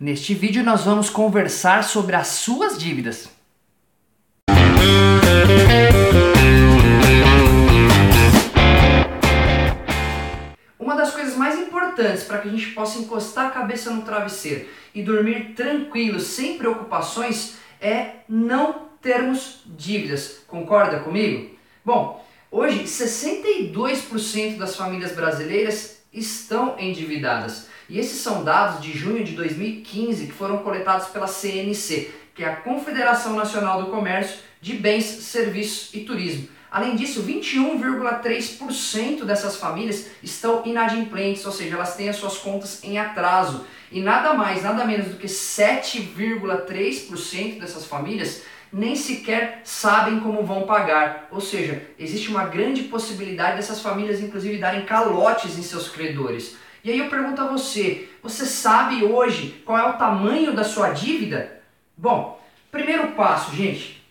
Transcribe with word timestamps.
Neste 0.00 0.32
vídeo 0.32 0.62
nós 0.62 0.84
vamos 0.84 1.10
conversar 1.10 1.82
sobre 1.82 2.14
as 2.14 2.28
suas 2.28 2.78
dívidas. 2.78 3.28
Uma 10.78 10.94
das 10.94 11.10
coisas 11.10 11.34
mais 11.36 11.58
importantes 11.58 12.22
para 12.22 12.38
que 12.38 12.46
a 12.46 12.50
gente 12.52 12.70
possa 12.70 13.00
encostar 13.00 13.46
a 13.46 13.50
cabeça 13.50 13.90
no 13.90 14.02
travesseiro 14.02 14.68
e 14.94 15.02
dormir 15.02 15.54
tranquilo, 15.56 16.20
sem 16.20 16.56
preocupações, 16.58 17.56
é 17.80 18.18
não 18.28 18.86
termos 19.02 19.64
dívidas. 19.66 20.44
Concorda 20.46 21.00
comigo? 21.00 21.58
Bom, 21.84 22.24
hoje 22.52 22.84
62% 22.84 24.58
das 24.58 24.76
famílias 24.76 25.10
brasileiras 25.10 25.97
estão 26.12 26.78
endividadas. 26.78 27.68
E 27.88 27.98
esses 27.98 28.20
são 28.20 28.44
dados 28.44 28.82
de 28.82 28.92
junho 28.92 29.24
de 29.24 29.32
2015 29.32 30.26
que 30.26 30.32
foram 30.32 30.58
coletados 30.58 31.08
pela 31.08 31.26
CNC, 31.26 32.10
que 32.34 32.44
é 32.44 32.48
a 32.48 32.56
Confederação 32.56 33.34
Nacional 33.34 33.82
do 33.82 33.90
Comércio 33.90 34.40
de 34.60 34.74
Bens, 34.74 35.04
Serviços 35.04 35.94
e 35.94 36.00
Turismo. 36.00 36.48
Além 36.70 36.96
disso, 36.96 37.22
21,3% 37.22 39.24
dessas 39.24 39.56
famílias 39.56 40.08
estão 40.22 40.62
inadimplentes, 40.66 41.46
ou 41.46 41.52
seja, 41.52 41.76
elas 41.76 41.96
têm 41.96 42.10
as 42.10 42.16
suas 42.16 42.36
contas 42.36 42.84
em 42.84 42.98
atraso. 42.98 43.64
E 43.90 44.02
nada 44.02 44.34
mais, 44.34 44.62
nada 44.62 44.84
menos 44.84 45.08
do 45.08 45.16
que 45.16 45.26
7,3% 45.26 47.58
dessas 47.58 47.86
famílias 47.86 48.42
nem 48.72 48.94
sequer 48.94 49.60
sabem 49.64 50.20
como 50.20 50.42
vão 50.42 50.62
pagar. 50.62 51.28
Ou 51.30 51.40
seja, 51.40 51.82
existe 51.98 52.28
uma 52.28 52.44
grande 52.44 52.84
possibilidade 52.84 53.56
dessas 53.56 53.80
famílias, 53.80 54.20
inclusive, 54.20 54.58
darem 54.58 54.84
calotes 54.84 55.58
em 55.58 55.62
seus 55.62 55.88
credores. 55.88 56.56
E 56.84 56.90
aí 56.90 56.98
eu 56.98 57.08
pergunto 57.08 57.40
a 57.40 57.48
você: 57.48 58.08
você 58.22 58.44
sabe 58.46 59.04
hoje 59.04 59.62
qual 59.64 59.78
é 59.78 59.88
o 59.90 59.98
tamanho 59.98 60.54
da 60.54 60.64
sua 60.64 60.90
dívida? 60.90 61.60
Bom, 61.96 62.40
primeiro 62.70 63.12
passo, 63.12 63.54
gente, 63.54 64.02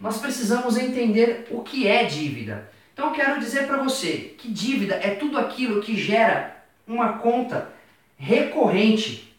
nós 0.00 0.18
precisamos 0.18 0.76
entender 0.76 1.46
o 1.50 1.62
que 1.62 1.86
é 1.86 2.04
dívida. 2.04 2.70
Então 2.92 3.08
eu 3.08 3.12
quero 3.12 3.38
dizer 3.38 3.66
para 3.66 3.82
você 3.82 4.34
que 4.38 4.48
dívida 4.50 4.94
é 4.94 5.10
tudo 5.10 5.38
aquilo 5.38 5.80
que 5.80 5.96
gera 5.96 6.56
uma 6.86 7.14
conta 7.14 7.70
recorrente. 8.16 9.32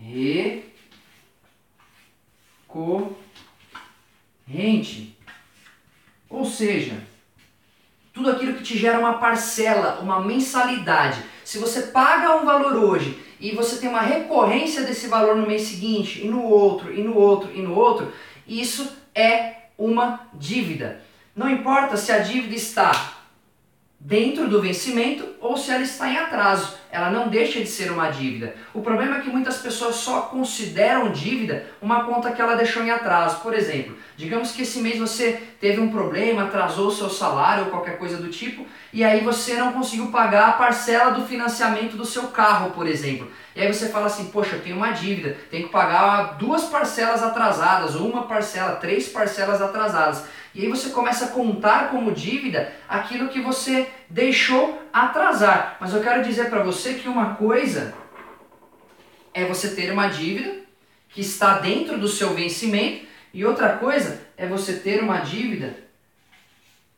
Recorrente. 0.00 0.73
Ou 6.28 6.44
seja, 6.44 6.94
tudo 8.12 8.30
aquilo 8.30 8.54
que 8.54 8.62
te 8.62 8.78
gera 8.78 8.98
uma 8.98 9.14
parcela, 9.14 10.00
uma 10.00 10.20
mensalidade. 10.20 11.22
Se 11.44 11.58
você 11.58 11.82
paga 11.82 12.36
um 12.36 12.44
valor 12.44 12.74
hoje 12.76 13.18
e 13.38 13.52
você 13.52 13.76
tem 13.76 13.88
uma 13.88 14.00
recorrência 14.00 14.82
desse 14.82 15.08
valor 15.08 15.36
no 15.36 15.46
mês 15.46 15.62
seguinte, 15.62 16.24
e 16.24 16.28
no 16.28 16.42
outro, 16.42 16.92
e 16.92 17.02
no 17.02 17.16
outro, 17.16 17.52
e 17.54 17.62
no 17.62 17.74
outro, 17.74 18.12
isso 18.46 18.90
é 19.14 19.68
uma 19.76 20.28
dívida. 20.32 21.00
Não 21.34 21.48
importa 21.50 21.96
se 21.96 22.12
a 22.12 22.18
dívida 22.18 22.54
está 22.54 23.14
dentro 23.98 24.48
do 24.48 24.60
vencimento 24.60 25.34
ou 25.40 25.56
se 25.56 25.70
ela 25.70 25.82
está 25.82 26.08
em 26.08 26.16
atraso. 26.16 26.76
Ela 26.94 27.10
não 27.10 27.26
deixa 27.26 27.58
de 27.58 27.66
ser 27.66 27.90
uma 27.90 28.08
dívida. 28.08 28.54
O 28.72 28.80
problema 28.80 29.16
é 29.16 29.20
que 29.20 29.28
muitas 29.28 29.56
pessoas 29.56 29.96
só 29.96 30.20
consideram 30.20 31.10
dívida 31.10 31.66
uma 31.82 32.04
conta 32.04 32.30
que 32.30 32.40
ela 32.40 32.54
deixou 32.54 32.84
em 32.84 32.90
atraso. 32.92 33.40
Por 33.40 33.52
exemplo, 33.52 33.98
digamos 34.16 34.52
que 34.52 34.62
esse 34.62 34.78
mês 34.78 34.96
você 34.96 35.42
teve 35.60 35.80
um 35.80 35.90
problema, 35.90 36.44
atrasou 36.44 36.86
o 36.86 36.92
seu 36.92 37.10
salário 37.10 37.64
ou 37.64 37.70
qualquer 37.70 37.98
coisa 37.98 38.18
do 38.18 38.28
tipo, 38.28 38.64
e 38.92 39.02
aí 39.02 39.24
você 39.24 39.54
não 39.54 39.72
conseguiu 39.72 40.12
pagar 40.12 40.50
a 40.50 40.52
parcela 40.52 41.10
do 41.10 41.26
financiamento 41.26 41.96
do 41.96 42.04
seu 42.04 42.28
carro, 42.28 42.70
por 42.70 42.86
exemplo. 42.86 43.28
E 43.56 43.60
aí 43.60 43.66
você 43.66 43.88
fala 43.88 44.06
assim, 44.06 44.26
poxa, 44.26 44.54
eu 44.54 44.62
tenho 44.62 44.76
uma 44.76 44.92
dívida, 44.92 45.36
tenho 45.50 45.64
que 45.66 45.72
pagar 45.72 46.36
duas 46.38 46.66
parcelas 46.66 47.24
atrasadas, 47.24 47.96
ou 47.96 48.08
uma 48.08 48.22
parcela, 48.22 48.76
três 48.76 49.08
parcelas 49.08 49.60
atrasadas. 49.60 50.24
E 50.54 50.62
aí 50.62 50.68
você 50.68 50.90
começa 50.90 51.24
a 51.24 51.28
contar 51.28 51.90
como 51.90 52.12
dívida 52.12 52.72
aquilo 52.88 53.28
que 53.28 53.40
você 53.40 53.88
deixou 54.08 54.82
atrasar. 54.92 55.76
Mas 55.80 55.92
eu 55.92 56.02
quero 56.02 56.22
dizer 56.22 56.50
para 56.50 56.62
você 56.62 56.94
que 56.94 57.08
uma 57.08 57.34
coisa 57.34 57.94
é 59.32 59.44
você 59.44 59.74
ter 59.74 59.92
uma 59.92 60.08
dívida 60.08 60.62
que 61.08 61.20
está 61.20 61.58
dentro 61.58 61.98
do 61.98 62.08
seu 62.08 62.34
vencimento 62.34 63.06
e 63.32 63.44
outra 63.44 63.76
coisa 63.76 64.20
é 64.36 64.46
você 64.46 64.74
ter 64.74 65.02
uma 65.02 65.18
dívida 65.18 65.76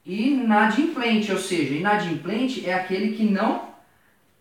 inadimplente, 0.04 1.32
ou 1.32 1.38
seja, 1.38 1.74
inadimplente 1.74 2.68
é 2.68 2.74
aquele 2.74 3.16
que 3.16 3.24
não 3.24 3.74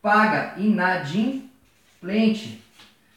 paga, 0.02 0.54
inadimplente. 0.58 2.62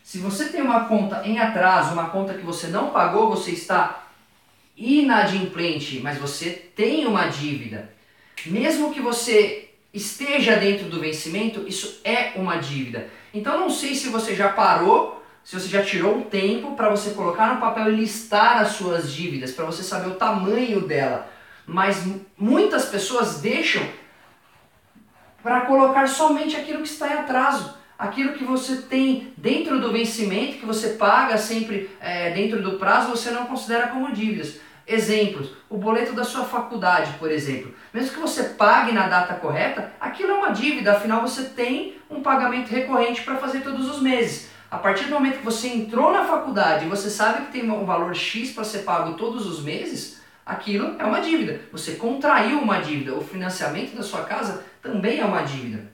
Se 0.02 0.18
você 0.18 0.48
tem 0.48 0.62
uma 0.62 0.86
conta 0.86 1.26
em 1.26 1.38
atraso, 1.38 1.92
uma 1.92 2.08
conta 2.08 2.32
que 2.32 2.44
você 2.44 2.68
não 2.68 2.90
pagou, 2.90 3.28
você 3.28 3.50
está 3.50 4.06
inadimplente, 4.74 6.00
mas 6.00 6.16
você 6.16 6.50
tem 6.50 7.06
uma 7.06 7.26
dívida. 7.26 7.97
Mesmo 8.46 8.92
que 8.92 9.00
você 9.00 9.70
esteja 9.92 10.56
dentro 10.56 10.88
do 10.88 11.00
vencimento, 11.00 11.64
isso 11.66 12.00
é 12.04 12.32
uma 12.36 12.56
dívida. 12.56 13.08
Então 13.32 13.58
não 13.58 13.70
sei 13.70 13.94
se 13.94 14.08
você 14.08 14.34
já 14.34 14.48
parou, 14.48 15.22
se 15.42 15.58
você 15.58 15.68
já 15.68 15.82
tirou 15.82 16.16
um 16.16 16.22
tempo 16.22 16.76
para 16.76 16.90
você 16.90 17.10
colocar 17.10 17.54
no 17.54 17.60
papel 17.60 17.92
e 17.92 17.96
listar 17.96 18.60
as 18.60 18.72
suas 18.72 19.12
dívidas, 19.12 19.52
para 19.52 19.64
você 19.64 19.82
saber 19.82 20.08
o 20.08 20.14
tamanho 20.14 20.80
dela. 20.82 21.30
Mas 21.66 22.06
muitas 22.36 22.86
pessoas 22.86 23.40
deixam 23.40 23.82
para 25.42 25.62
colocar 25.62 26.06
somente 26.06 26.56
aquilo 26.56 26.82
que 26.82 26.88
está 26.88 27.08
em 27.08 27.14
atraso 27.14 27.78
aquilo 27.98 28.34
que 28.34 28.44
você 28.44 28.76
tem 28.82 29.32
dentro 29.36 29.80
do 29.80 29.90
vencimento, 29.90 30.58
que 30.58 30.66
você 30.66 30.90
paga 30.90 31.36
sempre 31.36 31.90
é, 32.00 32.30
dentro 32.30 32.62
do 32.62 32.78
prazo, 32.78 33.10
você 33.10 33.32
não 33.32 33.46
considera 33.46 33.88
como 33.88 34.12
dívidas. 34.12 34.60
Exemplos, 34.88 35.50
o 35.68 35.76
boleto 35.76 36.14
da 36.14 36.24
sua 36.24 36.44
faculdade, 36.44 37.12
por 37.18 37.30
exemplo. 37.30 37.74
Mesmo 37.92 38.14
que 38.14 38.20
você 38.20 38.42
pague 38.44 38.90
na 38.90 39.06
data 39.06 39.34
correta, 39.34 39.92
aquilo 40.00 40.30
é 40.30 40.34
uma 40.34 40.50
dívida, 40.50 40.92
afinal 40.92 41.20
você 41.20 41.44
tem 41.44 41.98
um 42.08 42.22
pagamento 42.22 42.70
recorrente 42.70 43.20
para 43.20 43.36
fazer 43.36 43.60
todos 43.60 43.86
os 43.86 44.00
meses. 44.00 44.48
A 44.70 44.78
partir 44.78 45.04
do 45.04 45.10
momento 45.10 45.38
que 45.38 45.44
você 45.44 45.68
entrou 45.68 46.10
na 46.10 46.24
faculdade 46.24 46.86
e 46.86 46.88
você 46.88 47.10
sabe 47.10 47.46
que 47.46 47.52
tem 47.52 47.70
um 47.70 47.84
valor 47.84 48.14
X 48.14 48.52
para 48.52 48.64
ser 48.64 48.78
pago 48.78 49.12
todos 49.14 49.46
os 49.46 49.62
meses, 49.62 50.22
aquilo 50.44 50.96
é 50.98 51.04
uma 51.04 51.20
dívida. 51.20 51.60
Você 51.70 51.92
contraiu 51.92 52.58
uma 52.58 52.78
dívida. 52.78 53.14
O 53.14 53.20
financiamento 53.22 53.94
da 53.94 54.02
sua 54.02 54.22
casa 54.22 54.64
também 54.82 55.20
é 55.20 55.24
uma 55.24 55.42
dívida. 55.42 55.90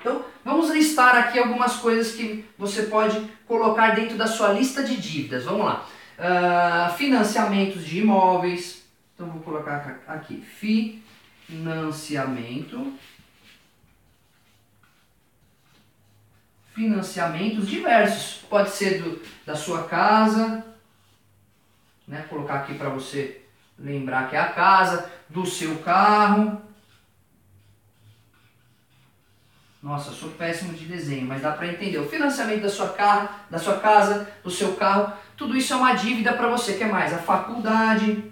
Então, 0.00 0.22
vamos 0.44 0.70
listar 0.70 1.16
aqui 1.16 1.38
algumas 1.38 1.76
coisas 1.76 2.12
que 2.12 2.44
você 2.58 2.82
pode 2.82 3.20
colocar 3.46 3.94
dentro 3.94 4.16
da 4.16 4.26
sua 4.26 4.52
lista 4.52 4.82
de 4.82 4.96
dívidas. 4.96 5.44
Vamos 5.44 5.66
lá. 5.66 5.84
Uh, 6.18 6.92
financiamentos 6.96 7.86
de 7.86 8.00
imóveis. 8.00 8.82
Então 9.14 9.30
vou 9.30 9.40
colocar 9.40 10.00
aqui 10.06 10.44
financiamento. 11.46 12.92
Financiamentos 16.74 17.68
diversos. 17.68 18.42
Pode 18.48 18.70
ser 18.70 19.00
do, 19.00 19.22
da 19.46 19.54
sua 19.54 19.84
casa, 19.84 20.64
né? 22.06 22.26
Colocar 22.28 22.60
aqui 22.60 22.74
para 22.74 22.88
você 22.88 23.42
lembrar 23.78 24.28
que 24.28 24.34
é 24.34 24.40
a 24.40 24.52
casa, 24.52 25.08
do 25.28 25.46
seu 25.46 25.78
carro. 25.78 26.60
Nossa, 29.80 30.10
sou 30.10 30.30
péssimo 30.30 30.74
de 30.74 30.84
desenho, 30.86 31.26
mas 31.26 31.42
dá 31.42 31.52
para 31.52 31.68
entender. 31.68 31.98
O 31.98 32.08
financiamento 32.08 32.62
da 32.62 32.68
sua, 32.68 32.88
carro, 32.88 33.28
da 33.48 33.58
sua 33.58 33.78
casa, 33.78 34.28
do 34.42 34.50
seu 34.50 34.74
carro, 34.74 35.16
tudo 35.38 35.56
isso 35.56 35.72
é 35.72 35.76
uma 35.76 35.94
dívida 35.94 36.32
para 36.32 36.48
você. 36.48 36.74
Quer 36.74 36.90
mais? 36.90 37.14
A 37.14 37.18
faculdade. 37.18 38.24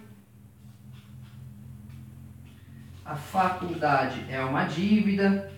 A 3.05 3.15
faculdade 3.15 4.25
é 4.29 4.41
uma 4.41 4.65
dívida. 4.65 5.49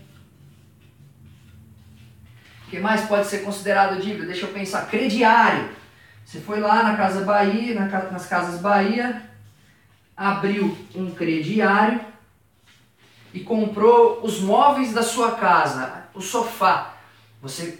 O 2.67 2.69
que 2.69 2.79
mais 2.79 3.01
pode 3.07 3.25
ser 3.25 3.39
considerado 3.39 3.99
dívida? 3.99 4.27
Deixa 4.27 4.45
eu 4.45 4.53
pensar. 4.53 4.87
Crediário. 4.87 5.69
Você 6.23 6.39
foi 6.39 6.59
lá 6.59 6.83
na 6.83 6.95
Casa 6.95 7.25
Bahia, 7.25 7.73
nas 7.73 8.27
Casas 8.27 8.61
Bahia, 8.61 9.23
abriu 10.15 10.77
um 10.93 11.09
crediário 11.09 11.99
e 13.33 13.39
comprou 13.39 14.23
os 14.23 14.39
móveis 14.39 14.93
da 14.93 15.01
sua 15.01 15.31
casa, 15.31 16.03
o 16.13 16.21
sofá. 16.21 16.98
Você 17.41 17.79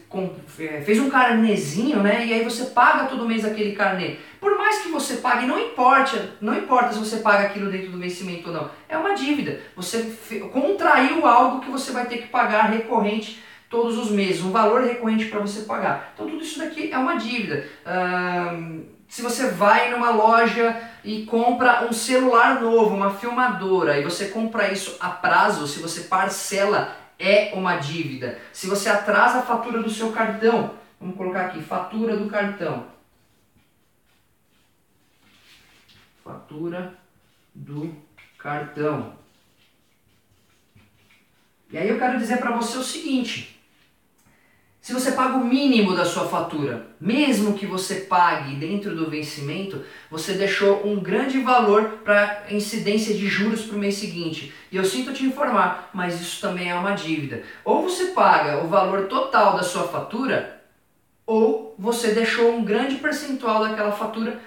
é, 0.59 0.81
fez 0.81 1.00
um 1.00 1.09
carnezinho, 1.09 2.01
né? 2.01 2.25
E 2.25 2.33
aí 2.33 2.44
você 2.45 2.65
paga 2.65 3.07
todo 3.07 3.27
mês 3.27 3.44
aquele 3.44 3.75
carnê. 3.75 4.15
Por 4.39 4.57
mais 4.57 4.79
que 4.81 4.89
você 4.89 5.17
pague, 5.17 5.45
não 5.45 5.59
importa, 5.59 6.29
não 6.39 6.57
importa 6.57 6.94
se 6.94 7.00
você 7.00 7.17
paga 7.17 7.44
aquilo 7.44 7.69
dentro 7.69 7.91
do 7.91 8.00
vencimento 8.00 8.47
ou 8.47 8.53
não. 8.53 8.71
É 8.88 8.97
uma 8.97 9.13
dívida. 9.13 9.59
Você 9.75 10.15
contraiu 10.53 11.25
algo 11.27 11.59
que 11.59 11.69
você 11.69 11.91
vai 11.91 12.06
ter 12.06 12.19
que 12.19 12.27
pagar 12.27 12.69
recorrente 12.69 13.44
todos 13.69 13.97
os 13.97 14.09
meses, 14.09 14.41
um 14.41 14.51
valor 14.51 14.81
recorrente 14.81 15.25
para 15.25 15.39
você 15.39 15.62
pagar. 15.62 16.12
Então 16.13 16.27
tudo 16.27 16.41
isso 16.41 16.57
daqui 16.57 16.91
é 16.91 16.97
uma 16.97 17.15
dívida. 17.15 17.65
se 19.09 19.21
você 19.21 19.50
vai 19.50 19.91
numa 19.91 20.12
loja 20.12 20.75
e 21.03 21.25
compra 21.25 21.85
um 21.85 21.91
celular 21.91 22.62
novo, 22.62 22.95
uma 22.95 23.12
filmadora, 23.12 24.00
e 24.00 24.03
você 24.03 24.29
compra 24.29 24.71
isso 24.71 24.95
a 25.00 25.09
prazo, 25.09 25.67
se 25.67 25.79
você 25.79 26.01
parcela 26.01 26.95
é 27.19 27.51
uma 27.54 27.75
dívida. 27.75 28.39
Se 28.54 28.66
você 28.66 28.88
atrasa 28.88 29.39
a 29.39 29.44
fatura 29.44 29.83
do 29.83 29.89
seu 29.89 30.12
cartão, 30.12 30.75
vamos 31.00 31.18
colocar 31.18 31.48
aqui, 31.48 31.62
fatura 31.62 32.16
do 32.16 32.30
cartão. 32.30 32.88
Fatura 36.24 36.98
do 37.54 37.94
cartão. 38.38 39.19
E 41.69 41.77
aí 41.77 41.89
eu 41.89 42.00
quero 42.00 42.18
dizer 42.18 42.38
para 42.38 42.56
você 42.56 42.77
o 42.77 42.83
seguinte: 42.83 43.58
se 44.89 44.94
você 44.95 45.12
paga 45.12 45.38
o 45.38 45.45
mínimo 45.45 45.95
da 45.95 46.03
sua 46.03 46.27
fatura, 46.27 46.88
mesmo 47.00 47.53
que 47.53 47.68
você 47.68 47.94
pague 47.94 48.56
dentro 48.56 48.95
do 48.95 49.07
vencimento, 49.07 49.83
você 50.09 50.33
deixou 50.33 50.83
um 50.83 51.00
grande 51.00 51.39
valor 51.41 52.00
para 52.03 52.45
incidência 52.50 53.13
de 53.13 53.27
juros 53.27 53.62
para 53.62 53.75
o 53.75 53.80
mês 53.80 53.97
seguinte. 53.97 54.51
E 54.71 54.77
eu 54.77 54.83
sinto 54.83 55.13
te 55.13 55.24
informar, 55.24 55.91
mas 55.94 56.19
isso 56.19 56.41
também 56.41 56.71
é 56.71 56.74
uma 56.74 56.94
dívida. 56.94 57.44
Ou 57.63 57.83
você 57.83 58.06
paga 58.06 58.63
o 58.63 58.68
valor 58.68 59.06
total 59.06 59.56
da 59.56 59.62
sua 59.62 59.83
fatura, 59.83 60.59
ou 61.24 61.75
você 61.77 62.12
deixou 62.12 62.51
um 62.51 62.63
grande 62.63 62.95
percentual 62.95 63.63
daquela 63.63 63.91
fatura 63.91 64.39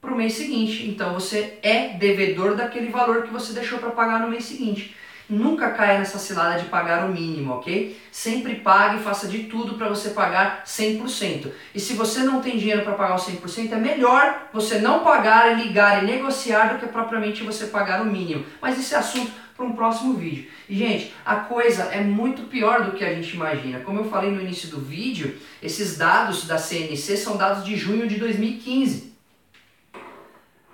para 0.00 0.14
o 0.14 0.16
mês 0.16 0.32
seguinte. 0.32 0.88
Então 0.88 1.12
você 1.12 1.58
é 1.62 1.88
devedor 1.90 2.56
daquele 2.56 2.88
valor 2.88 3.24
que 3.24 3.30
você 3.30 3.52
deixou 3.52 3.78
para 3.78 3.90
pagar 3.90 4.20
no 4.20 4.30
mês 4.30 4.46
seguinte. 4.46 4.96
Nunca 5.30 5.70
caia 5.70 6.00
nessa 6.00 6.18
cilada 6.18 6.58
de 6.58 6.64
pagar 6.64 7.08
o 7.08 7.12
mínimo, 7.12 7.54
ok? 7.54 7.96
Sempre 8.10 8.56
pague 8.56 8.96
e 8.96 9.02
faça 9.02 9.28
de 9.28 9.44
tudo 9.44 9.74
para 9.74 9.88
você 9.88 10.10
pagar 10.10 10.64
100%. 10.66 11.52
E 11.72 11.78
se 11.78 11.94
você 11.94 12.24
não 12.24 12.40
tem 12.42 12.58
dinheiro 12.58 12.82
para 12.82 12.94
pagar 12.94 13.14
o 13.14 13.18
100%, 13.18 13.70
é 13.70 13.76
melhor 13.76 14.48
você 14.52 14.80
não 14.80 15.04
pagar, 15.04 15.56
ligar 15.56 16.02
e 16.02 16.06
negociar 16.06 16.72
do 16.72 16.80
que 16.80 16.86
propriamente 16.86 17.44
você 17.44 17.66
pagar 17.66 18.02
o 18.02 18.06
mínimo. 18.06 18.44
Mas 18.60 18.76
isso 18.76 18.92
é 18.92 18.98
assunto 18.98 19.30
para 19.56 19.64
um 19.64 19.72
próximo 19.72 20.14
vídeo. 20.14 20.48
E, 20.68 20.76
gente, 20.76 21.14
a 21.24 21.36
coisa 21.36 21.84
é 21.84 22.00
muito 22.00 22.42
pior 22.48 22.84
do 22.84 22.92
que 22.92 23.04
a 23.04 23.14
gente 23.14 23.34
imagina. 23.36 23.80
Como 23.80 24.00
eu 24.00 24.10
falei 24.10 24.32
no 24.32 24.40
início 24.40 24.68
do 24.68 24.80
vídeo, 24.80 25.38
esses 25.62 25.96
dados 25.96 26.44
da 26.44 26.58
CNC 26.58 27.16
são 27.16 27.36
dados 27.36 27.64
de 27.64 27.76
junho 27.76 28.08
de 28.08 28.16
2015. 28.16 29.09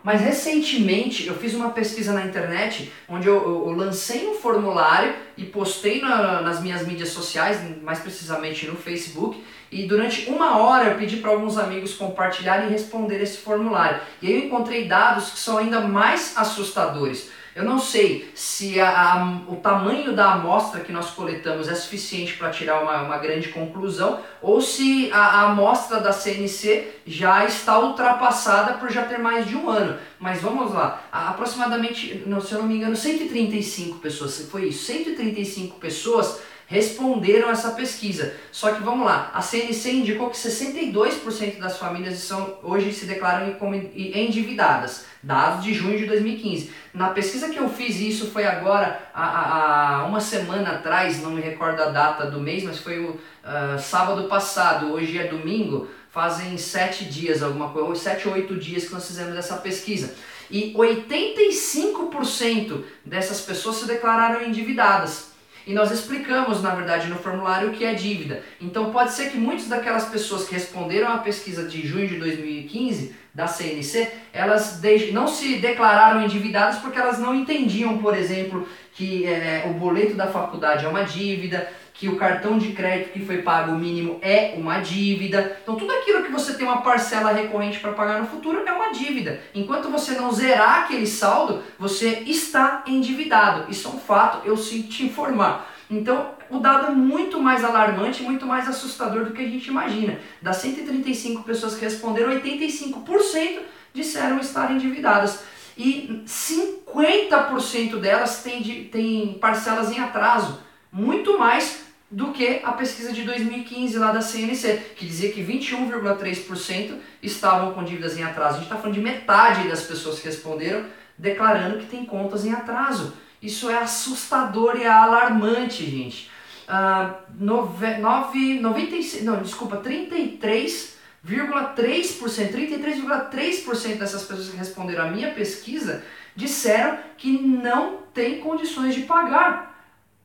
Mas 0.07 0.21
recentemente 0.21 1.27
eu 1.27 1.35
fiz 1.35 1.53
uma 1.53 1.71
pesquisa 1.71 2.13
na 2.13 2.25
internet 2.25 2.93
onde 3.09 3.27
eu, 3.27 3.35
eu, 3.35 3.67
eu 3.67 3.73
lancei 3.73 4.29
um 4.29 4.35
formulário 4.35 5.13
e 5.37 5.43
postei 5.43 6.01
na, 6.01 6.43
nas 6.43 6.63
minhas 6.63 6.87
mídias 6.87 7.09
sociais, 7.09 7.59
mais 7.83 7.99
precisamente 7.99 8.69
no 8.69 8.77
Facebook, 8.77 9.43
e 9.69 9.85
durante 9.85 10.31
uma 10.31 10.59
hora 10.59 10.91
eu 10.91 10.97
pedi 10.97 11.17
para 11.17 11.33
alguns 11.33 11.59
amigos 11.59 11.95
compartilharem 11.95 12.69
e 12.69 12.71
responder 12.71 13.21
esse 13.21 13.39
formulário. 13.39 14.01
E 14.23 14.29
aí 14.29 14.35
eu 14.35 14.47
encontrei 14.47 14.87
dados 14.87 15.31
que 15.31 15.41
são 15.41 15.59
ainda 15.59 15.81
mais 15.81 16.35
assustadores. 16.37 17.29
Eu 17.57 17.65
não 17.65 17.79
sei 17.79 18.31
se 18.35 18.79
a, 18.79 19.15
a, 19.15 19.25
o 19.49 19.57
tamanho 19.57 20.15
da 20.15 20.35
amostra 20.35 20.83
que 20.83 20.93
nós 20.93 21.13
coletamos 21.13 21.69
é 21.69 21.75
suficiente 21.75 22.35
para 22.35 22.51
tirar 22.51 22.83
uma, 22.83 23.01
uma, 23.01 23.17
grande 23.17 23.49
conclusão 23.49 24.21
ou 24.43 24.61
se 24.61 25.11
a, 25.11 25.19
a, 25.19 25.41
amostra 25.45 25.99
da 25.99 26.13
CNC 26.13 26.87
já 27.07 27.47
está 27.47 27.79
ultrapassada 27.79 28.75
por 28.75 28.93
já 28.93 29.07
ter 29.07 29.19
mais 29.19 29.47
de 29.47 29.57
um 29.57 29.71
ano. 29.71 29.99
Mas 30.21 30.43
vamos 30.43 30.75
lá, 30.75 31.03
aproximadamente, 31.11 32.25
não, 32.27 32.43
se 32.43 32.53
eu 32.53 32.59
não 32.59 32.69
me 32.69 32.77
engano, 32.77 32.95
135 32.95 34.01
pessoas, 34.01 34.47
foi 34.51 34.67
isso, 34.67 34.85
135 34.85 35.81
pessoas 35.81 36.43
responderam 36.67 37.49
essa 37.49 37.71
pesquisa. 37.71 38.35
Só 38.51 38.73
que 38.73 38.83
vamos 38.83 39.07
lá, 39.07 39.31
a 39.33 39.41
CNC 39.41 39.93
indicou 39.93 40.31
que 40.31 40.37
62% 40.37 41.59
das 41.59 41.79
famílias 41.79 42.19
são, 42.19 42.59
hoje 42.63 42.93
se 42.93 43.07
declaram 43.07 43.57
endividadas, 43.95 45.07
dados 45.23 45.65
de 45.65 45.73
junho 45.73 45.99
de 45.99 46.07
2015. 46.07 46.73
Na 46.93 47.11
pesquisa 47.11 47.49
que 47.49 47.59
eu 47.59 47.69
fiz, 47.69 48.01
isso 48.01 48.31
foi 48.31 48.45
agora, 48.45 49.01
há 49.15 50.05
uma 50.09 50.21
semana 50.21 50.73
atrás, 50.73 51.23
não 51.23 51.31
me 51.31 51.41
recordo 51.41 51.81
a 51.83 51.91
data 51.91 52.31
do 52.31 52.41
mês, 52.41 52.65
mas 52.65 52.79
foi 52.79 52.99
o 52.99 53.11
uh, 53.11 53.79
sábado 53.79 54.29
passado, 54.29 54.93
hoje 54.93 55.19
é 55.19 55.29
domingo, 55.29 55.89
fazem 56.11 56.59
sete 56.59 57.05
dias, 57.05 57.43
alguma 57.43 57.69
coisa, 57.69 57.95
sete 57.95 58.27
ou 58.27 58.35
oito 58.35 58.57
dias 58.57 58.87
que 58.87 58.93
nós 58.93 59.07
fizemos 59.07 59.37
essa 59.37 59.57
pesquisa. 59.57 60.15
E 60.51 60.75
85% 60.75 62.83
dessas 63.05 63.41
pessoas 63.41 63.77
se 63.77 63.87
declararam 63.87 64.43
endividadas. 64.43 65.36
E 65.67 65.75
nós 65.75 65.91
explicamos, 65.91 66.63
na 66.63 66.75
verdade, 66.75 67.09
no 67.09 67.17
formulário 67.17 67.71
o 67.71 67.73
que 67.73 67.85
é 67.85 67.93
dívida. 67.93 68.41
Então 68.61 68.93
pode 68.93 69.13
ser 69.13 69.31
que 69.31 69.37
muitas 69.37 69.67
daquelas 69.67 70.05
pessoas 70.05 70.47
que 70.47 70.55
responderam 70.55 71.09
à 71.09 71.19
pesquisa 71.19 71.67
de 71.69 71.85
junho 71.85 72.07
de 72.07 72.19
2015 72.21 73.17
da 73.35 73.49
CNC, 73.49 74.09
elas 74.33 74.81
não 75.13 75.27
se 75.27 75.57
declararam 75.57 76.23
endividadas 76.23 76.79
porque 76.79 76.99
elas 76.99 77.19
não 77.19 77.35
entendiam, 77.35 77.99
por 77.99 78.17
exemplo, 78.17 78.67
que 78.93 79.27
é, 79.27 79.67
o 79.69 79.75
boleto 79.75 80.15
da 80.15 80.29
faculdade 80.29 80.87
é 80.87 80.89
uma 80.89 81.03
dívida, 81.03 81.69
que 81.99 82.09
o 82.09 82.17
cartão 82.17 82.59
de 82.59 82.73
crédito 82.73 83.13
que 83.13 83.25
foi 83.25 83.39
pago 83.39 83.73
o 83.73 83.79
mínimo 83.79 84.19
é 84.21 84.55
uma 84.57 84.81
dívida. 84.81 85.59
Então 85.63 85.77
tudo 85.77 85.93
aquilo 85.93 86.23
que 86.23 86.31
você 86.31 86.55
tem 86.55 86.67
uma 86.67 86.83
parcela 86.83 87.33
recorrente 87.33 87.81
para 87.81 87.93
pagar 87.93 88.21
no 88.21 88.27
futuro 88.27 88.63
é 88.67 88.73
uma 88.73 88.93
dívida. 88.93 89.41
Enquanto 89.55 89.89
você 89.89 90.13
não 90.13 90.31
zerar 90.31 90.85
aquele 90.85 91.07
saldo, 91.07 91.63
você 91.79 92.23
está 92.27 92.85
endividado. 92.87 93.71
Isso 93.71 93.89
é 93.89 93.91
um 93.91 93.99
fato, 93.99 94.47
eu 94.47 94.57
sinto 94.57 94.89
te 94.89 95.07
informar. 95.07 95.75
Então, 95.89 96.35
o 96.51 96.59
dado 96.59 96.89
é 96.89 96.91
muito 96.91 97.41
mais 97.41 97.65
alarmante, 97.65 98.23
muito 98.23 98.45
mais 98.45 98.69
assustador 98.69 99.25
do 99.25 99.33
que 99.33 99.43
a 99.43 99.49
gente 99.49 99.69
imagina. 99.69 100.19
Das 100.43 100.57
135 100.57 101.45
pessoas 101.45 101.77
que 101.77 101.85
responderam, 101.85 102.33
85% 102.33 103.61
disseram 103.95 104.39
estar 104.39 104.71
endividadas. 104.71 105.45
E 105.79 106.23
50% 106.27 107.99
delas 108.01 108.43
têm, 108.43 108.85
têm 108.91 109.39
parcelas 109.41 109.91
em 109.93 110.01
atraso. 110.01 110.61
Muito 110.93 111.39
mais 111.39 111.86
do 112.11 112.33
que 112.33 112.61
a 112.63 112.73
pesquisa 112.73 113.13
de 113.13 113.25
2015 113.25 113.99
lá 113.99 114.13
da 114.13 114.21
CNC, 114.21 114.93
que 114.97 115.05
dizia 115.05 115.33
que 115.33 115.43
21,3% 115.43 116.99
estavam 117.23 117.75
com 117.75 117.83
dívidas 117.83 118.17
em 118.17 118.23
atraso. 118.23 118.51
A 118.51 118.59
gente 118.59 118.65
está 118.65 118.77
falando 118.77 118.95
de 118.95 119.01
metade 119.01 119.69
das 119.69 119.83
pessoas 119.83 120.21
que 120.21 120.27
responderam 120.27 120.87
declarando 121.19 121.79
que 121.79 121.87
tem 121.87 122.05
contas 122.05 122.45
em 122.45 122.53
atraso. 122.53 123.15
Isso 123.43 123.71
é 123.71 123.79
assustador 123.79 124.77
e 124.77 124.83
é 124.83 124.89
alarmante, 124.89 125.85
gente. 125.85 126.31
Uh, 126.69 127.15
nove, 127.39 127.97
nove, 127.99 128.61
96, 128.61 129.25
não, 129.25 129.41
desculpa, 129.41 129.77
33,3%, 129.79 130.95
33,3% 131.25 133.99
dessas 133.99 134.25
pessoas 134.25 134.49
que 134.49 134.57
responderam 134.57 135.07
à 135.07 135.11
minha 135.11 135.31
pesquisa 135.33 136.05
disseram 136.35 136.99
que 137.17 137.31
não 137.31 137.99
tem 138.13 138.41
condições 138.41 138.95
de 138.95 139.03
pagar. 139.03 139.76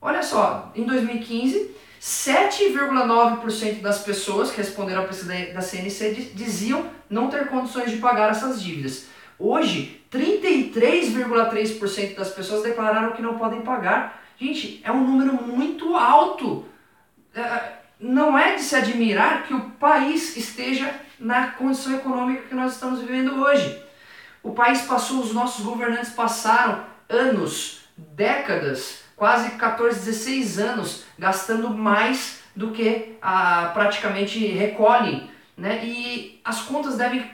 Olha 0.02 0.24
só, 0.24 0.72
em 0.76 0.84
2015, 0.84 1.76
7,9% 2.02 3.82
das 3.82 4.00
pessoas 4.00 4.50
que 4.50 4.58
responderam 4.58 5.04
à 5.04 5.06
pesquisa 5.06 5.54
da 5.54 5.62
CNC 5.62 6.32
diziam 6.34 6.90
não 7.08 7.30
ter 7.30 7.48
condições 7.48 7.92
de 7.92 7.98
pagar 7.98 8.32
essas 8.32 8.64
dívidas. 8.64 9.06
Hoje, 9.38 10.04
33,3% 10.12 12.16
das 12.16 12.32
pessoas 12.32 12.64
declararam 12.64 13.12
que 13.12 13.22
não 13.22 13.38
podem 13.38 13.62
pagar. 13.62 14.24
Gente, 14.40 14.82
é 14.84 14.92
um 14.92 15.06
número 15.06 15.34
muito 15.34 15.96
alto. 15.96 16.66
É, 17.36 17.74
não 18.00 18.36
é 18.38 18.56
de 18.56 18.64
se 18.64 18.76
admirar 18.76 19.46
que 19.46 19.54
o 19.54 19.70
país 19.72 20.36
esteja 20.36 20.92
na 21.20 21.50
condição 21.50 21.96
econômica 21.96 22.48
que 22.48 22.56
nós 22.56 22.74
estamos 22.74 23.02
vivendo 23.02 23.40
hoje. 23.40 23.80
O 24.42 24.54
país 24.54 24.82
passou, 24.82 25.22
os 25.22 25.34
nossos 25.34 25.64
governantes 25.64 26.10
passaram 26.10 26.84
anos, 27.08 27.82
décadas, 27.96 29.04
quase 29.22 29.52
14, 29.52 30.00
16 30.00 30.58
anos 30.58 31.04
gastando 31.16 31.70
mais 31.70 32.40
do 32.56 32.72
que 32.72 33.18
a, 33.22 33.70
praticamente 33.72 34.44
recolhem. 34.48 35.30
Né? 35.56 35.86
E 35.86 36.42
as 36.44 36.62
contas 36.62 36.98
devem, 36.98 37.30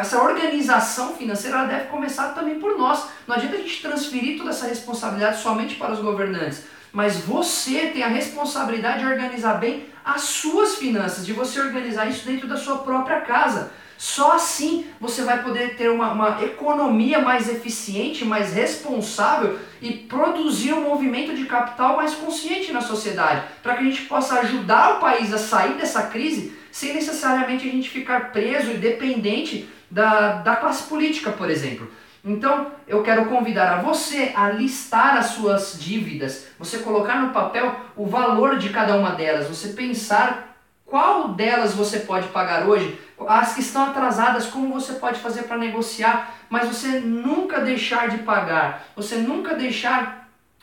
essa 0.00 0.20
organização 0.20 1.14
financeira 1.14 1.66
deve 1.66 1.84
começar 1.84 2.30
também 2.30 2.58
por 2.58 2.76
nós. 2.76 3.04
Não 3.28 3.36
adianta 3.36 3.54
a 3.54 3.60
gente 3.60 3.80
transferir 3.80 4.38
toda 4.38 4.50
essa 4.50 4.66
responsabilidade 4.66 5.40
somente 5.40 5.76
para 5.76 5.92
os 5.92 6.00
governantes, 6.00 6.64
mas 6.92 7.18
você 7.18 7.90
tem 7.90 8.02
a 8.02 8.08
responsabilidade 8.08 8.98
de 8.98 9.06
organizar 9.06 9.54
bem 9.54 9.86
as 10.04 10.22
suas 10.22 10.78
finanças, 10.78 11.24
de 11.24 11.32
você 11.32 11.60
organizar 11.60 12.06
isso 12.06 12.26
dentro 12.26 12.48
da 12.48 12.56
sua 12.56 12.78
própria 12.78 13.20
casa. 13.20 13.70
Só 14.00 14.32
assim 14.32 14.86
você 14.98 15.24
vai 15.24 15.42
poder 15.42 15.76
ter 15.76 15.90
uma, 15.90 16.10
uma 16.12 16.42
economia 16.42 17.18
mais 17.18 17.50
eficiente, 17.50 18.24
mais 18.24 18.54
responsável 18.54 19.58
e 19.78 19.92
produzir 19.92 20.72
um 20.72 20.88
movimento 20.88 21.34
de 21.34 21.44
capital 21.44 21.96
mais 21.96 22.14
consciente 22.14 22.72
na 22.72 22.80
sociedade, 22.80 23.42
para 23.62 23.74
que 23.74 23.80
a 23.80 23.84
gente 23.84 24.06
possa 24.06 24.40
ajudar 24.40 24.96
o 24.96 25.00
país 25.00 25.34
a 25.34 25.38
sair 25.38 25.74
dessa 25.74 26.04
crise 26.04 26.56
sem 26.72 26.94
necessariamente 26.94 27.68
a 27.68 27.70
gente 27.70 27.90
ficar 27.90 28.32
preso 28.32 28.70
e 28.70 28.78
dependente 28.78 29.68
da, 29.90 30.36
da 30.36 30.56
classe 30.56 30.84
política, 30.84 31.30
por 31.32 31.50
exemplo. 31.50 31.92
Então, 32.24 32.68
eu 32.88 33.02
quero 33.02 33.26
convidar 33.26 33.70
a 33.70 33.82
você 33.82 34.32
a 34.34 34.48
listar 34.48 35.18
as 35.18 35.26
suas 35.26 35.78
dívidas, 35.78 36.46
você 36.58 36.78
colocar 36.78 37.20
no 37.20 37.34
papel 37.34 37.76
o 37.94 38.06
valor 38.06 38.56
de 38.56 38.70
cada 38.70 38.96
uma 38.96 39.10
delas, 39.10 39.46
você 39.46 39.74
pensar 39.74 40.50
qual 40.90 41.28
delas 41.28 41.72
você 41.72 42.00
pode 42.00 42.26
pagar 42.28 42.68
hoje? 42.68 42.98
As 43.26 43.54
que 43.54 43.60
estão 43.60 43.84
atrasadas, 43.84 44.46
como 44.46 44.72
você 44.72 44.94
pode 44.94 45.20
fazer 45.20 45.42
para 45.42 45.58
negociar? 45.58 46.34
Mas 46.48 46.68
você 46.68 47.00
nunca 47.00 47.60
deixar 47.60 48.08
de 48.08 48.18
pagar, 48.18 48.86
você 48.96 49.16
nunca 49.16 49.54
deixar 49.54 50.20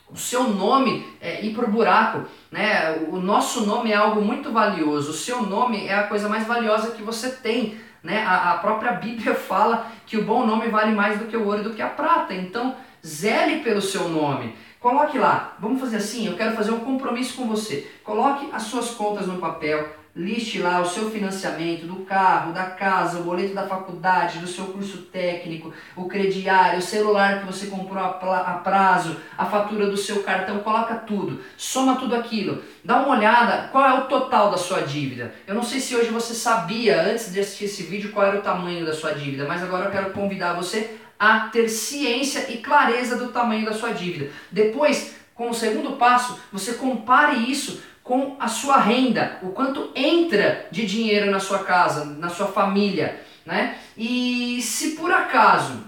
o 0.09 0.15
seu 0.15 0.43
nome 0.43 1.05
é, 1.19 1.43
ir 1.43 1.53
pro 1.53 1.67
buraco, 1.67 2.25
né? 2.49 2.93
O 3.09 3.17
nosso 3.17 3.65
nome 3.65 3.91
é 3.91 3.95
algo 3.95 4.21
muito 4.21 4.51
valioso. 4.51 5.11
O 5.11 5.13
seu 5.13 5.41
nome 5.43 5.85
é 5.85 5.95
a 5.95 6.07
coisa 6.07 6.29
mais 6.29 6.47
valiosa 6.47 6.91
que 6.91 7.03
você 7.03 7.29
tem, 7.29 7.77
né? 8.01 8.23
A, 8.25 8.53
a 8.53 8.57
própria 8.59 8.93
Bíblia 8.93 9.35
fala 9.35 9.87
que 10.05 10.17
o 10.17 10.23
bom 10.23 10.45
nome 10.45 10.69
vale 10.69 10.93
mais 10.93 11.19
do 11.19 11.25
que 11.25 11.35
o 11.35 11.45
ouro 11.45 11.59
e 11.59 11.63
do 11.63 11.73
que 11.73 11.81
a 11.81 11.89
prata. 11.89 12.33
Então, 12.33 12.75
zele 13.05 13.61
pelo 13.63 13.81
seu 13.81 14.07
nome. 14.07 14.55
Coloque 14.79 15.17
lá. 15.17 15.55
Vamos 15.59 15.81
fazer 15.81 15.97
assim. 15.97 16.27
Eu 16.27 16.37
quero 16.37 16.55
fazer 16.55 16.71
um 16.71 16.79
compromisso 16.79 17.35
com 17.35 17.45
você. 17.45 17.91
Coloque 18.03 18.49
as 18.53 18.63
suas 18.63 18.91
contas 18.91 19.27
no 19.27 19.39
papel 19.39 19.89
liste 20.17 20.59
lá 20.59 20.81
o 20.81 20.89
seu 20.89 21.11
financiamento 21.11 21.85
do 21.85 21.97
carro, 21.97 22.51
da 22.51 22.63
casa, 22.63 23.19
o 23.19 23.23
boleto 23.23 23.53
da 23.53 23.67
faculdade, 23.67 24.39
do 24.39 24.47
seu 24.47 24.65
curso 24.65 25.03
técnico, 25.03 25.71
o 25.95 26.05
crediário, 26.05 26.79
o 26.79 26.81
celular 26.81 27.39
que 27.39 27.45
você 27.45 27.67
comprou 27.67 28.03
a 28.03 28.61
prazo, 28.63 29.17
a 29.37 29.45
fatura 29.45 29.85
do 29.85 29.95
seu 29.95 30.23
cartão, 30.23 30.59
coloca 30.59 30.95
tudo, 30.95 31.41
soma 31.55 31.97
tudo 31.97 32.15
aquilo, 32.15 32.63
dá 32.83 32.97
uma 32.97 33.15
olhada 33.15 33.67
qual 33.67 33.85
é 33.85 33.93
o 33.93 34.05
total 34.05 34.49
da 34.49 34.57
sua 34.57 34.81
dívida. 34.81 35.35
Eu 35.45 35.53
não 35.53 35.63
sei 35.63 35.79
se 35.79 35.95
hoje 35.95 36.09
você 36.09 36.33
sabia, 36.33 37.03
antes 37.03 37.31
de 37.31 37.39
assistir 37.39 37.65
esse 37.65 37.83
vídeo, 37.83 38.11
qual 38.11 38.25
era 38.25 38.39
o 38.39 38.41
tamanho 38.41 38.85
da 38.85 38.93
sua 38.93 39.13
dívida, 39.13 39.45
mas 39.47 39.61
agora 39.61 39.85
eu 39.85 39.91
quero 39.91 40.11
convidar 40.11 40.53
você 40.53 40.97
a 41.19 41.41
ter 41.41 41.69
ciência 41.69 42.51
e 42.51 42.57
clareza 42.57 43.15
do 43.17 43.29
tamanho 43.29 43.65
da 43.65 43.73
sua 43.73 43.91
dívida. 43.91 44.31
Depois, 44.51 45.15
com 45.33 45.51
o 45.51 45.53
segundo 45.53 45.93
passo, 45.93 46.39
você 46.51 46.73
compare 46.73 47.35
isso 47.51 47.81
com 48.07 48.37
a 48.39 48.47
sua 48.47 48.77
renda, 48.77 49.37
o 49.41 49.49
quanto 49.49 49.91
entra 49.93 50.65
de 50.71 50.85
dinheiro 50.85 51.29
na 51.29 51.41
sua 51.41 51.59
casa, 51.59 52.05
na 52.05 52.29
sua 52.29 52.47
família, 52.47 53.21
né? 53.45 53.77
E 53.97 54.61
se 54.61 54.91
por 54.91 55.11
acaso 55.11 55.83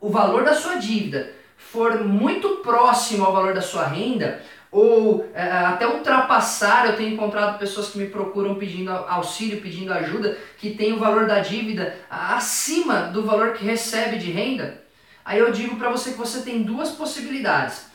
o 0.00 0.10
valor 0.10 0.42
da 0.42 0.54
sua 0.54 0.74
dívida 0.74 1.32
for 1.56 2.02
muito 2.02 2.56
próximo 2.56 3.24
ao 3.24 3.32
valor 3.32 3.54
da 3.54 3.62
sua 3.62 3.86
renda, 3.86 4.42
ou 4.72 5.30
é, 5.32 5.48
até 5.48 5.86
ultrapassar, 5.86 6.86
eu 6.86 6.96
tenho 6.96 7.14
encontrado 7.14 7.60
pessoas 7.60 7.90
que 7.90 7.98
me 7.98 8.06
procuram 8.06 8.56
pedindo 8.56 8.90
auxílio, 8.90 9.62
pedindo 9.62 9.92
ajuda, 9.92 10.36
que 10.58 10.70
tem 10.70 10.94
o 10.94 10.98
valor 10.98 11.28
da 11.28 11.38
dívida 11.38 11.96
acima 12.10 13.02
do 13.02 13.22
valor 13.22 13.52
que 13.52 13.64
recebe 13.64 14.18
de 14.18 14.32
renda, 14.32 14.82
aí 15.24 15.38
eu 15.38 15.52
digo 15.52 15.76
para 15.76 15.90
você 15.90 16.10
que 16.10 16.18
você 16.18 16.42
tem 16.42 16.64
duas 16.64 16.90
possibilidades. 16.90 17.86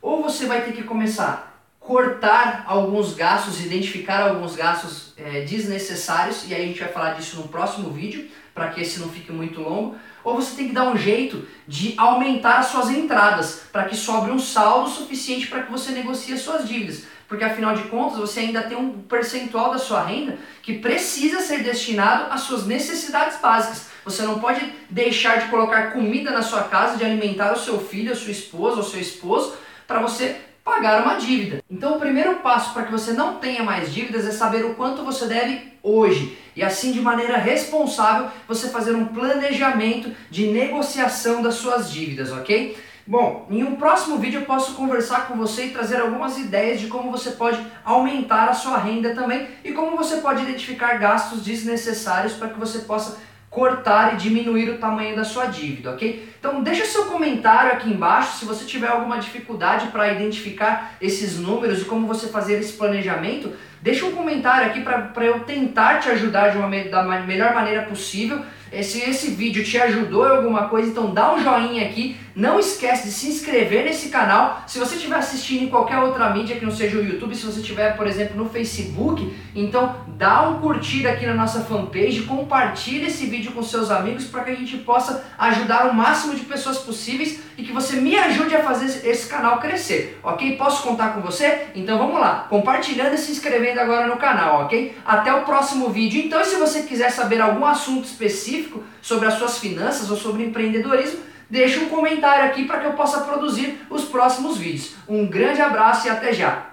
Ou 0.00 0.22
você 0.22 0.46
vai 0.46 0.62
ter 0.62 0.72
que 0.72 0.84
começar 0.84 1.49
cortar 1.90 2.62
alguns 2.68 3.14
gastos, 3.14 3.60
identificar 3.60 4.20
alguns 4.20 4.54
gastos 4.54 5.12
é, 5.16 5.40
desnecessários, 5.40 6.48
e 6.48 6.54
aí 6.54 6.62
a 6.62 6.66
gente 6.66 6.78
vai 6.78 6.88
falar 6.88 7.14
disso 7.14 7.38
no 7.38 7.48
próximo 7.48 7.90
vídeo, 7.90 8.28
para 8.54 8.68
que 8.68 8.80
esse 8.80 9.00
não 9.00 9.08
fique 9.08 9.32
muito 9.32 9.60
longo, 9.60 9.96
ou 10.22 10.36
você 10.36 10.54
tem 10.54 10.68
que 10.68 10.72
dar 10.72 10.84
um 10.84 10.96
jeito 10.96 11.48
de 11.66 11.94
aumentar 11.96 12.58
as 12.58 12.66
suas 12.66 12.90
entradas, 12.90 13.62
para 13.72 13.86
que 13.86 13.96
sobre 13.96 14.30
um 14.30 14.38
saldo 14.38 14.88
suficiente 14.88 15.48
para 15.48 15.64
que 15.64 15.72
você 15.72 15.90
negocie 15.90 16.32
as 16.32 16.42
suas 16.42 16.68
dívidas. 16.68 17.06
Porque 17.26 17.42
afinal 17.42 17.74
de 17.74 17.82
contas 17.88 18.18
você 18.18 18.38
ainda 18.38 18.62
tem 18.62 18.78
um 18.78 19.02
percentual 19.02 19.72
da 19.72 19.78
sua 19.78 20.04
renda 20.04 20.38
que 20.62 20.78
precisa 20.78 21.40
ser 21.40 21.64
destinado 21.64 22.32
às 22.32 22.42
suas 22.42 22.66
necessidades 22.66 23.40
básicas. 23.40 23.88
Você 24.04 24.22
não 24.22 24.38
pode 24.38 24.64
deixar 24.88 25.40
de 25.40 25.48
colocar 25.48 25.92
comida 25.92 26.30
na 26.30 26.42
sua 26.42 26.62
casa, 26.64 26.96
de 26.96 27.04
alimentar 27.04 27.52
o 27.52 27.58
seu 27.58 27.80
filho, 27.80 28.12
a 28.12 28.16
sua 28.16 28.30
esposa 28.30 28.76
ou 28.76 28.84
seu 28.84 29.00
esposo, 29.00 29.56
para 29.88 30.00
você 30.00 30.49
pagar 30.64 31.02
uma 31.02 31.16
dívida. 31.16 31.62
Então, 31.70 31.96
o 31.96 32.00
primeiro 32.00 32.36
passo 32.36 32.72
para 32.72 32.84
que 32.84 32.92
você 32.92 33.12
não 33.12 33.36
tenha 33.36 33.62
mais 33.62 33.92
dívidas 33.92 34.26
é 34.26 34.30
saber 34.30 34.64
o 34.64 34.74
quanto 34.74 35.04
você 35.04 35.26
deve 35.26 35.72
hoje. 35.82 36.38
E 36.54 36.62
assim, 36.62 36.92
de 36.92 37.00
maneira 37.00 37.36
responsável, 37.36 38.28
você 38.46 38.68
fazer 38.68 38.94
um 38.94 39.06
planejamento 39.06 40.10
de 40.30 40.48
negociação 40.48 41.42
das 41.42 41.54
suas 41.54 41.90
dívidas, 41.90 42.30
ok? 42.32 42.76
Bom, 43.06 43.46
em 43.50 43.64
um 43.64 43.74
próximo 43.74 44.18
vídeo 44.18 44.40
eu 44.40 44.46
posso 44.46 44.74
conversar 44.74 45.26
com 45.26 45.36
você 45.36 45.66
e 45.66 45.70
trazer 45.70 46.00
algumas 46.00 46.38
ideias 46.38 46.78
de 46.78 46.86
como 46.86 47.10
você 47.10 47.30
pode 47.32 47.58
aumentar 47.84 48.48
a 48.48 48.54
sua 48.54 48.78
renda 48.78 49.14
também 49.14 49.48
e 49.64 49.72
como 49.72 49.96
você 49.96 50.18
pode 50.18 50.42
identificar 50.42 50.94
gastos 50.94 51.42
desnecessários 51.42 52.34
para 52.34 52.50
que 52.50 52.58
você 52.58 52.80
possa 52.80 53.18
cortar 53.50 54.14
e 54.14 54.16
diminuir 54.16 54.70
o 54.70 54.78
tamanho 54.78 55.16
da 55.16 55.24
sua 55.24 55.46
dívida, 55.46 55.90
ok? 55.90 56.32
Então 56.38 56.62
deixa 56.62 56.84
seu 56.84 57.06
comentário 57.06 57.72
aqui 57.72 57.90
embaixo 57.90 58.38
se 58.38 58.44
você 58.44 58.64
tiver 58.64 58.86
alguma 58.86 59.18
dificuldade 59.18 59.88
para 59.88 60.12
identificar 60.12 60.94
esses 61.00 61.36
números 61.36 61.82
e 61.82 61.84
como 61.84 62.06
você 62.06 62.28
fazer 62.28 62.60
esse 62.60 62.74
planejamento. 62.74 63.52
Deixa 63.82 64.06
um 64.06 64.12
comentário 64.12 64.66
aqui 64.68 64.82
para 64.82 65.24
eu 65.24 65.40
tentar 65.40 65.98
te 65.98 66.08
ajudar 66.10 66.50
de 66.50 66.58
uma 66.58 66.68
da 66.84 67.02
melhor 67.26 67.52
maneira 67.52 67.82
possível 67.82 68.40
se 68.82 69.00
esse 69.00 69.30
vídeo 69.30 69.64
te 69.64 69.78
ajudou 69.78 70.26
em 70.26 70.36
alguma 70.36 70.68
coisa, 70.68 70.88
então 70.88 71.12
dá 71.12 71.34
um 71.34 71.42
joinha 71.42 71.84
aqui. 71.84 72.16
Não 72.34 72.58
esquece 72.60 73.08
de 73.08 73.12
se 73.12 73.28
inscrever 73.28 73.84
nesse 73.84 74.08
canal. 74.08 74.62
Se 74.66 74.78
você 74.78 74.94
estiver 74.94 75.16
assistindo 75.16 75.64
em 75.64 75.68
qualquer 75.68 75.98
outra 75.98 76.30
mídia 76.30 76.56
que 76.56 76.64
não 76.64 76.72
seja 76.72 76.96
o 76.96 77.04
YouTube, 77.04 77.34
se 77.34 77.44
você 77.44 77.60
estiver, 77.60 77.96
por 77.96 78.06
exemplo, 78.06 78.36
no 78.36 78.48
Facebook, 78.48 79.34
então 79.54 79.96
dá 80.16 80.48
um 80.48 80.60
curtir 80.60 81.06
aqui 81.08 81.26
na 81.26 81.34
nossa 81.34 81.60
fanpage, 81.60 82.22
compartilha 82.22 83.08
esse 83.08 83.26
vídeo 83.26 83.52
com 83.52 83.62
seus 83.62 83.90
amigos 83.90 84.26
para 84.26 84.44
que 84.44 84.50
a 84.52 84.54
gente 84.54 84.76
possa 84.78 85.24
ajudar 85.36 85.90
o 85.90 85.94
máximo 85.94 86.34
de 86.34 86.42
pessoas 86.42 86.78
possíveis 86.78 87.40
e 87.58 87.64
que 87.64 87.72
você 87.72 87.96
me 87.96 88.16
ajude 88.16 88.54
a 88.54 88.62
fazer 88.62 89.06
esse 89.06 89.28
canal 89.28 89.58
crescer, 89.58 90.18
ok? 90.22 90.56
Posso 90.56 90.82
contar 90.82 91.14
com 91.14 91.20
você? 91.20 91.66
Então 91.74 91.98
vamos 91.98 92.20
lá, 92.20 92.46
compartilhando 92.48 93.14
e 93.14 93.18
se 93.18 93.32
inscrevendo 93.32 93.80
agora 93.80 94.06
no 94.06 94.16
canal, 94.16 94.62
ok? 94.62 94.96
Até 95.04 95.32
o 95.34 95.42
próximo 95.42 95.90
vídeo. 95.90 96.22
Então, 96.24 96.42
se 96.44 96.56
você 96.56 96.82
quiser 96.82 97.10
saber 97.10 97.40
algum 97.40 97.66
assunto 97.66 98.04
específico, 98.04 98.59
específico 98.60 98.82
sobre 99.00 99.26
as 99.26 99.34
suas 99.34 99.58
finanças 99.58 100.10
ou 100.10 100.16
sobre 100.16 100.44
empreendedorismo, 100.44 101.20
deixe 101.48 101.78
um 101.78 101.88
comentário 101.88 102.44
aqui 102.44 102.64
para 102.64 102.80
que 102.80 102.86
eu 102.86 102.92
possa 102.92 103.20
produzir 103.22 103.80
os 103.88 104.04
próximos 104.04 104.56
vídeos. 104.56 104.94
Um 105.08 105.26
grande 105.26 105.60
abraço 105.60 106.06
e 106.06 106.10
até 106.10 106.32
já! 106.32 106.66